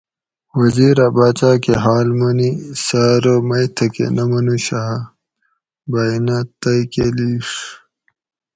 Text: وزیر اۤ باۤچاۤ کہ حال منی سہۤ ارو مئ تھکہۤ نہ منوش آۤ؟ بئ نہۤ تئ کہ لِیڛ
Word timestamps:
وزیر 0.61 0.95
اۤ 1.05 1.11
باۤچاۤ 1.15 1.57
کہ 1.63 1.73
حال 1.83 2.07
منی 2.19 2.51
سہۤ 2.85 3.03
ارو 3.15 3.35
مئ 3.47 3.65
تھکہۤ 3.75 4.09
نہ 4.15 4.23
منوش 4.29 4.67
آۤ؟ 4.81 4.93
بئ 5.91 6.13
نہۤ 6.25 6.41
تئ 6.61 6.81
کہ 6.91 7.05
لِیڛ 7.17 7.47